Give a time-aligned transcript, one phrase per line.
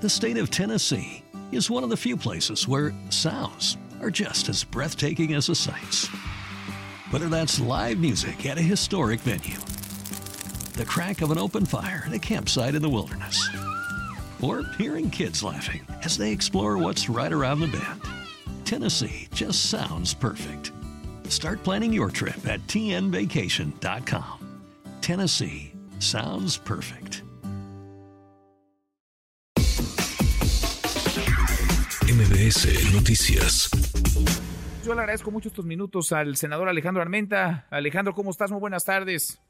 [0.00, 1.22] The state of Tennessee
[1.52, 6.06] is one of the few places where sounds are just as breathtaking as the sights.
[7.10, 9.58] Whether that's live music at a historic venue,
[10.78, 13.46] the crack of an open fire at a campsite in the wilderness,
[14.40, 18.00] or hearing kids laughing as they explore what's right around the bend,
[18.64, 20.72] Tennessee just sounds perfect.
[21.28, 24.62] Start planning your trip at tnvacation.com.
[25.02, 27.09] Tennessee sounds perfect.
[32.50, 33.70] MBS Noticias.
[34.84, 37.68] Yo le agradezco mucho estos minutos al senador Alejandro Armenta.
[37.70, 38.50] Alejandro, ¿cómo estás?
[38.50, 39.40] Muy buenas tardes.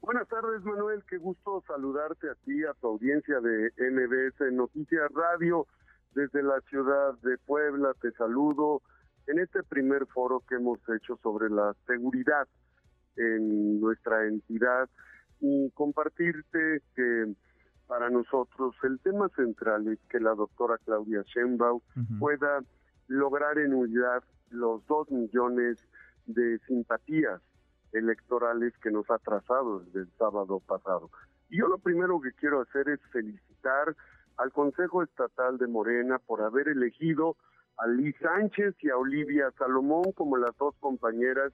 [0.00, 1.04] Buenas tardes, Manuel.
[1.08, 5.68] Qué gusto saludarte a ti, a tu audiencia de MBS Noticias Radio.
[6.14, 8.82] Desde la ciudad de Puebla te saludo
[9.28, 12.48] en este primer foro que hemos hecho sobre la seguridad
[13.16, 14.88] en nuestra entidad
[15.40, 17.34] y compartirte que
[17.88, 21.80] para nosotros el tema central es que la doctora Claudia Sheinbaum
[22.20, 22.60] pueda
[23.08, 25.78] lograr en unidad los dos millones
[26.26, 27.40] de simpatías
[27.92, 31.10] electorales que nos ha trazado desde el sábado pasado.
[31.48, 33.96] Y yo lo primero que quiero hacer es felicitar
[34.36, 37.36] al Consejo Estatal de Morena por haber elegido
[37.78, 41.52] a Liz Sánchez y a Olivia Salomón como las dos compañeras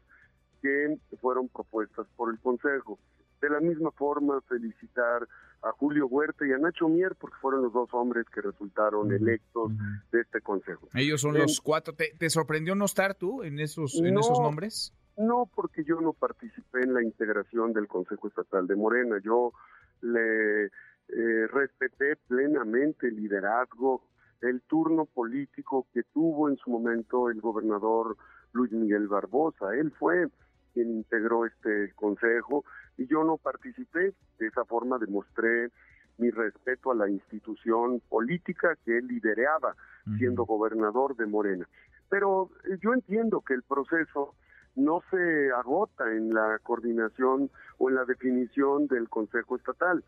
[0.60, 2.98] que fueron propuestas por el Consejo.
[3.44, 5.28] De la misma forma, felicitar
[5.62, 9.70] a Julio Huerta y a Nacho Mier, porque fueron los dos hombres que resultaron electos
[10.10, 10.88] de este consejo.
[10.94, 11.94] Ellos son los cuatro.
[11.94, 14.94] ¿Te, sorprendió no estar tú en esos, en esos nombres?
[15.18, 19.18] No, porque yo no participé en la integración del Consejo Estatal de Morena.
[19.22, 19.52] Yo
[20.00, 24.08] le eh, respeté plenamente el liderazgo,
[24.40, 28.16] el turno político que tuvo en su momento el gobernador
[28.52, 29.74] Luis Miguel Barbosa.
[29.74, 30.28] Él fue
[30.75, 32.64] quien integró este consejo
[32.98, 34.12] y yo no participé.
[34.39, 35.70] De esa forma demostré
[36.19, 39.75] mi respeto a la institución política que él lideraba
[40.19, 41.67] siendo gobernador de Morena.
[42.11, 42.50] Pero
[42.83, 44.34] yo entiendo que el proceso
[44.77, 50.05] no se agota en la coordinación o en la definición del Consejo Estatal.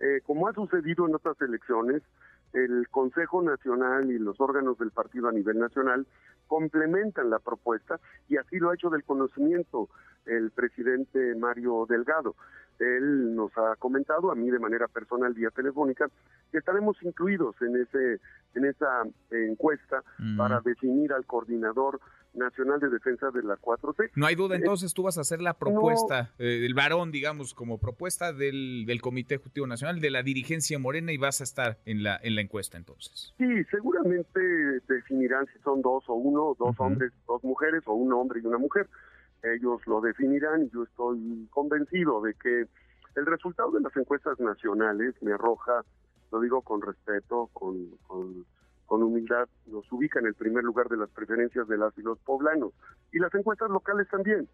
[0.00, 2.02] Eh, como ha sucedido en otras elecciones,
[2.52, 6.06] el Consejo Nacional y los órganos del partido a nivel nacional
[6.46, 9.88] complementan la propuesta y así lo ha hecho del conocimiento
[10.26, 12.34] el presidente Mario Delgado.
[12.78, 16.08] Él nos ha comentado a mí de manera personal vía telefónica
[16.52, 18.20] que estaremos incluidos en ese
[18.54, 20.02] en esa encuesta
[20.36, 22.00] para definir al coordinador
[22.36, 24.10] nacional de defensa de la 4C.
[24.14, 27.54] No hay duda, eh, entonces tú vas a hacer la propuesta eh, del varón, digamos,
[27.54, 31.78] como propuesta del, del Comité Ejecutivo Nacional, de la dirigencia morena y vas a estar
[31.84, 33.34] en la en la encuesta entonces.
[33.38, 34.40] Sí, seguramente
[34.88, 38.58] definirán si son dos o uno, dos hombres, dos mujeres o un hombre y una
[38.58, 38.86] mujer
[39.54, 42.66] ellos lo definirán y yo estoy convencido de que
[43.16, 45.82] el resultado de las encuestas nacionales me arroja,
[46.30, 48.44] lo digo con respeto, con, con,
[49.02, 52.72] humildad, nos ubica en el primer lugar de las preferencias de las y los poblanos.
[53.12, 54.48] Y las encuestas locales también.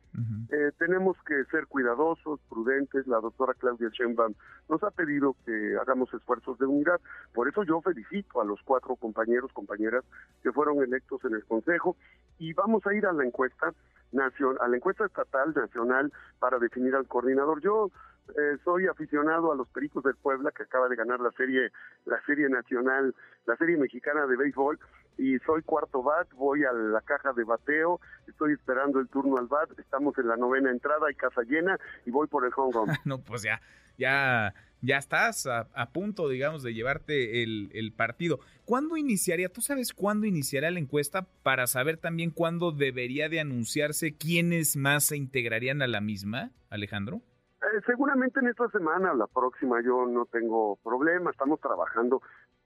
[0.51, 3.07] Eh, tenemos que ser cuidadosos, prudentes.
[3.07, 4.35] La doctora Claudia Sheinbaum
[4.69, 7.01] nos ha pedido que hagamos esfuerzos de unidad.
[7.35, 10.05] Por eso yo felicito a los cuatro compañeros, compañeras
[10.43, 11.97] que fueron electos en el Consejo.
[12.39, 13.73] Y vamos a ir a la encuesta
[14.61, 17.61] a la encuesta estatal nacional para definir al coordinador.
[17.63, 17.91] Yo
[18.29, 21.71] eh, soy aficionado a los Pericos del Puebla que acaba de ganar la serie
[22.05, 23.15] la serie nacional,
[23.47, 24.79] la serie mexicana de béisbol
[25.19, 29.47] y soy cuarto bat, voy a la caja de bateo, estoy esperando el turno al
[29.47, 32.89] bat, estamos en la novena entrada, hay casa llena y voy por el home run.
[33.05, 33.61] no, pues ya,
[33.99, 38.41] ya, ya estás a, punto, digamos, de llevarte el, partido.
[38.65, 39.49] ¿Cuándo iniciaría?
[39.49, 45.05] ¿Tú sabes cuándo iniciará la encuesta para saber también cuándo debería de anunciarse quiénes más
[45.05, 47.23] se integrarían a la misma, Alejandro?
[47.63, 52.21] Eh, seguramente en esta semana, la próxima, yo no tengo problema, estamos trabajando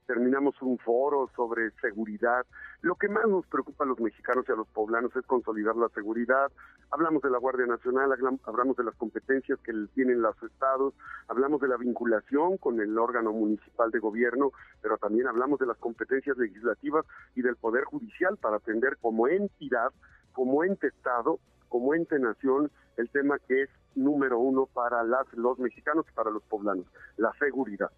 [0.07, 2.45] terminamos un foro sobre seguridad.
[2.81, 5.89] Lo que más nos preocupa a los mexicanos y a los poblanos es consolidar la
[5.89, 6.49] seguridad.
[6.89, 8.11] Hablamos de la Guardia Nacional,
[8.45, 10.93] hablamos de las competencias que tienen los estados,
[11.27, 14.51] hablamos de la vinculación con el órgano municipal de gobierno,
[14.81, 17.05] pero también hablamos de las competencias legislativas
[17.35, 19.91] y del Poder Judicial para atender como entidad,
[20.31, 25.59] como ente Estado, como ente nación, el tema que es número uno para las, los
[25.59, 26.85] mexicanos y para los poblanos,
[27.17, 27.91] la seguridad.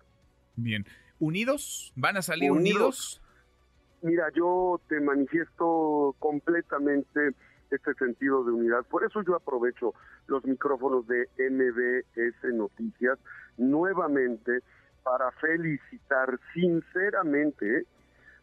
[0.55, 0.85] Bien.
[1.19, 1.91] ¿Unidos?
[1.95, 3.21] ¿Van a salir unidos?
[4.01, 7.33] Mira, yo te manifiesto completamente
[7.69, 8.85] este sentido de unidad.
[8.85, 9.93] Por eso yo aprovecho
[10.27, 13.19] los micrófonos de MBS Noticias
[13.57, 14.61] nuevamente
[15.03, 17.85] para felicitar sinceramente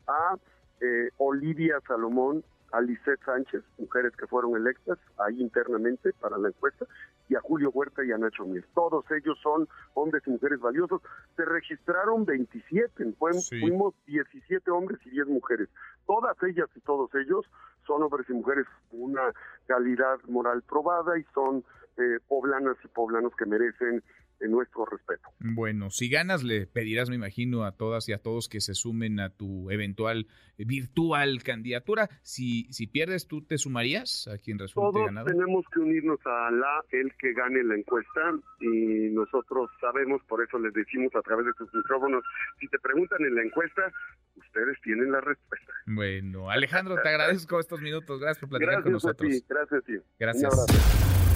[0.06, 0.36] a
[0.80, 6.86] eh, Olivia Salomón, a Lisette Sánchez, mujeres que fueron electas ahí internamente para la encuesta,
[7.28, 8.64] y a Julio Huerta y a Nacho Mier.
[8.75, 11.02] Todos ellos son hombres y mujeres valiosos.
[11.37, 13.14] Se registraron 27,
[13.61, 15.69] fuimos 17 hombres y 10 mujeres.
[16.06, 17.44] Todas ellas y todos ellos
[17.87, 19.32] son hombres y mujeres con una
[19.67, 21.64] calidad moral probada y son
[21.96, 24.02] eh, poblanas y poblanos que merecen en
[24.40, 25.28] nuestro respeto.
[25.38, 29.20] Bueno, si ganas le pedirás, me imagino, a todas y a todos que se sumen
[29.20, 30.26] a tu eventual
[30.58, 32.08] virtual candidatura.
[32.22, 35.32] Si, si pierdes, ¿tú te sumarías a quien resulte todos ganador?
[35.32, 40.58] tenemos que unirnos a la, el que gane la encuesta y nosotros sabemos, por eso
[40.58, 42.24] les decimos a través de sus micrófonos,
[42.60, 43.92] si te preguntan en la encuesta,
[44.36, 45.72] ustedes tienen la respuesta.
[45.86, 48.20] Bueno, Alejandro, te agradezco estos minutos.
[48.20, 49.30] Gracias por platicar con nosotros.
[49.48, 49.94] gracias a ti.
[50.18, 51.35] Gracias